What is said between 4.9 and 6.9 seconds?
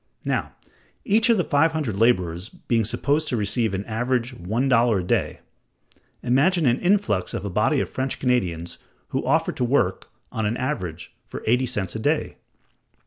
a day, imagine an